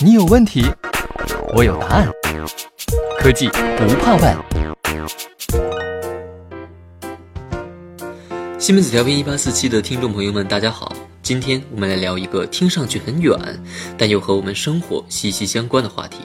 [0.00, 0.64] 你有问题，
[1.54, 2.10] 我有答案。
[3.18, 4.36] 科技不怕问。
[8.58, 10.92] 西门子调频一八四七的听众朋友们，大家好，
[11.22, 13.38] 今天我们来聊一个听上去很远，
[13.98, 16.18] 但又和我们生活息息相关的话题：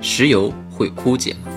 [0.00, 1.50] 石油会枯竭吗？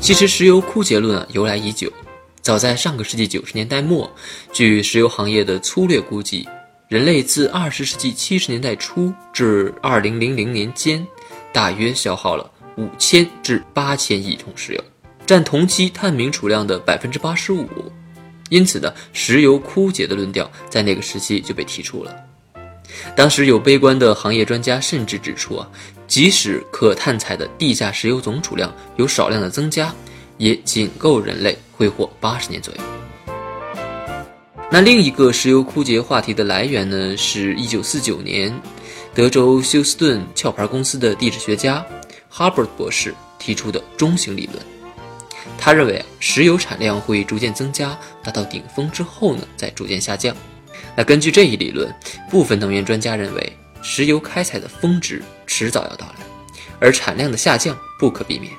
[0.00, 1.92] 其实，石油枯竭论啊由来已久。
[2.40, 4.10] 早在上个世纪九十年代末，
[4.52, 6.48] 据石油行业的粗略估计，
[6.88, 11.06] 人类自二十世纪七十年代初至二零零零年间，
[11.52, 14.82] 大约消耗了五千至八千亿桶石油，
[15.26, 17.68] 占同期探明储量的百分之八十五。
[18.48, 22.16] 因此呢，石油枯竭的论调在那个时期就被提出了。
[23.14, 25.70] 当时有悲观的行业专家甚至指出啊，
[26.06, 29.94] 即使可探采的地下石油总储量有少量的增加。
[30.38, 32.97] 也仅够人类挥霍八十年左右。
[34.70, 38.54] 那另一个石油枯竭话题的来源呢，是一九四九年，
[39.14, 41.84] 德州休斯顿壳牌公司的地质学家
[42.28, 44.62] 哈伯博士提出的中型理论。
[45.56, 50.36] 他认为啊，石油产量会逐渐增加，达到顶峰之后呢，再逐渐下降。
[50.94, 51.90] 那根据这一理论，
[52.30, 56.26] 部分能源专家认为，石油开采的峰值迟早要到来，
[56.78, 58.52] 而产量的下降不可避免。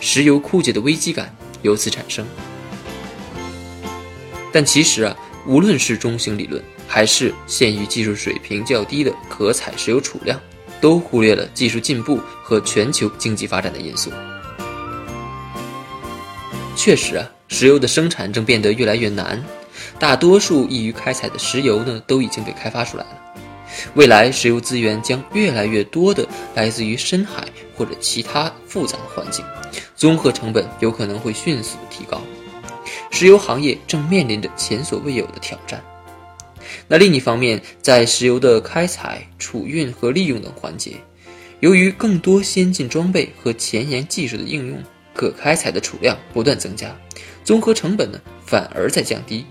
[0.00, 2.26] 石油枯竭的危机感由此产生，
[4.50, 10.40] 但其实啊，无论是中型理论，还是限于技术水平较低的可采石油储量，
[10.80, 14.10] 都忽略了技术进步和全球经济发展的因素。
[16.76, 19.42] 确实啊，石油的生产正变得越来越难，
[19.98, 23.18] 大多数易于开采的石油呢，都已经被开发出来了。
[23.94, 29.44] 未来，石油资源将越来越多的来自于深海或者其他复杂的环境。
[29.96, 32.20] 综合成本有可能会迅速提高，
[33.12, 35.80] 石油行业正面临着前所未有的挑战。
[36.88, 40.96] 那另一方面，在石油的开采、储运和利用等环节，
[41.60, 44.82] 由于更多先进装备和前沿技术的应用，
[45.14, 46.96] 可开采的储量不断增加，
[47.44, 49.44] 综合成本呢反而在降低。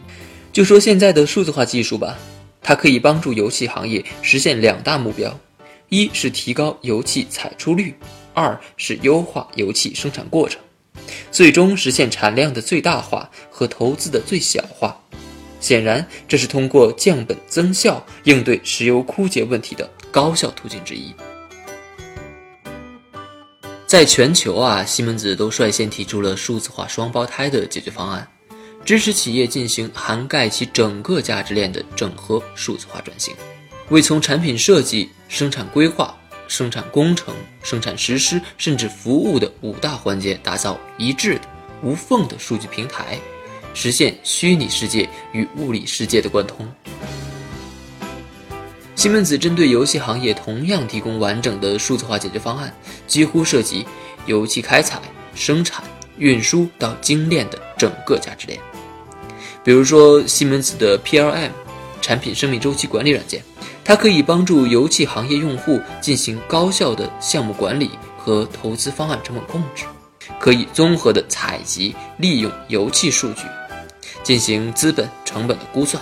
[0.52, 2.18] 就说现在的数字化技术吧，
[2.62, 5.40] 它可以帮助油气行业实现两大目标：
[5.90, 7.96] 一是提高油气采出率。
[8.34, 10.62] 二是优化油气生产过程，
[11.31, 14.96] 最终实现产量的最大化和投资的最小化。
[15.59, 21.14] 显然，这是通过降本增效应对石油枯竭问题的高效途径之一。
[23.86, 28.28] 在全球啊，西门子都率先提出了数字化双胞胎的解决方案，
[28.84, 33.36] 支持企业进行涵盖其整个价值链的整合数字化转型，
[33.90, 36.18] 为从产品设计、生产规划。
[36.51, 41.41] 生产工程、生产实施甚至服务的五大环节，打造一致的、
[41.81, 43.17] 无缝的数据平台，
[43.73, 46.69] 实现虚拟世界与物理世界的贯通。
[48.97, 52.75] 西门子针对游戏行业同样提供完整的数字化解决方案，
[53.07, 53.88] 几乎涉及
[54.25, 55.00] 油气开采、
[55.33, 55.81] 生产、
[56.18, 58.59] 运输到精炼的整个价值链。
[59.63, 61.51] 比如说，西门子的 PLM
[62.01, 63.44] 产品生命周期管理软件。
[63.84, 69.85] 它可以帮助油气行业用户进行高效的项目管理和投资方案成本控制，
[70.39, 73.44] 可以综合的采集利用油气数据，
[74.23, 76.01] 进行资本成本的估算，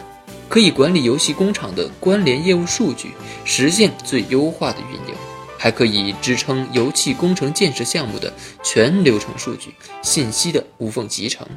[0.49, 3.11] 可以管理油气工厂的关联业务数据，
[3.45, 5.15] 实现最优化的运营，
[5.57, 8.31] 还可以支撑油气工程建设项目的
[8.61, 11.47] 全流程数据信息的无缝集成。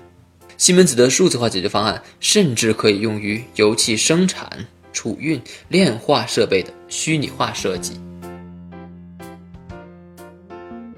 [0.63, 4.49] 西门子的数字化解决方案甚至可以用于油气生产。
[4.93, 8.01] 储运炼化设备的虚拟化设计，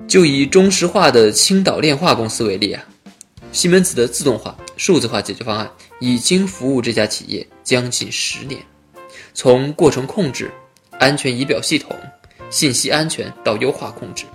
[0.07, 2.85] 就以中石化的青岛炼化公司为例啊，
[3.53, 8.61] 西门子的自动化、数字化解决方案已经服务这家企业将近十年，
[9.33, 10.53] 从过程控制、
[10.99, 11.97] 安全仪表系统、
[12.51, 14.27] 信息安全到优化控制，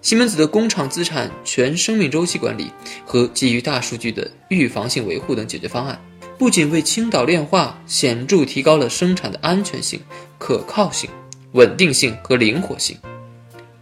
[0.00, 2.70] 西门子的工厂资产全生命周期管理
[3.04, 6.00] 和基于大数据的预防性维护等解决方案。
[6.38, 10.00] 不仅为青岛炼化显著提高了生产的安全性、
[10.38, 11.10] 可靠性、
[11.52, 12.96] 稳定性和灵活性，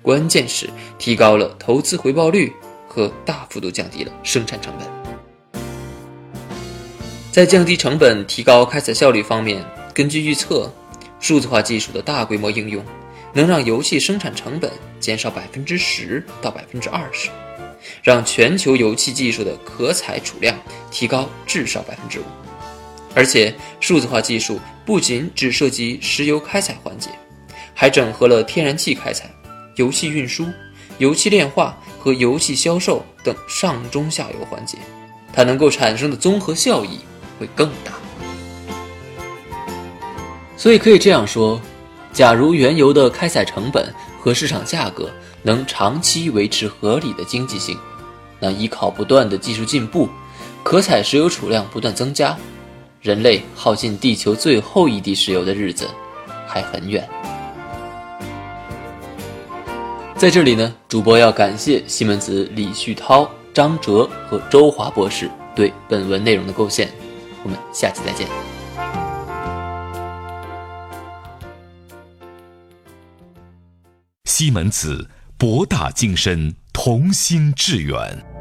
[0.01, 0.67] 关键是
[0.99, 2.51] 提高了投资回报率
[2.89, 4.89] 和大幅度降低了生产成本。
[7.31, 9.63] 在降低成本、提高开采效率方面，
[9.93, 10.73] 根据预测，
[11.21, 12.83] 数字化技术的大规模应用
[13.37, 17.29] 能让油气生产成本减少百分之十到百分之二十，
[18.03, 20.59] 让全球油气技术的可采储量
[20.91, 22.23] 提高至少百分之五。
[23.15, 27.11] 而且，数字化技术不仅只涉及石油开采环节，
[27.75, 29.31] 还整合了天然气开采、
[29.75, 30.47] 油气运输、
[30.97, 34.79] 油气炼化和油气销售等上中下游环节，
[35.31, 37.01] 它能够产生的综合效益
[37.39, 37.93] 会更大。
[40.57, 41.61] 所以可以这样说，
[42.17, 45.11] 假如原油的开采成本和市场价格
[45.43, 47.77] 能长期维持合理的经济性，
[48.41, 50.09] 那依靠不断的技术进步，
[50.63, 52.35] 可采石油储量不断增加，
[53.03, 55.91] 人类耗尽地球最后一滴石油的日子
[56.47, 57.07] 还很远。
[60.17, 66.89] 在这里呢，主播要感谢西门子李旭涛、张哲和周华博士对本文内容的构献。
[67.45, 68.56] 我们下期再见。
[74.39, 78.36] 西门子，博大精深，同心致远。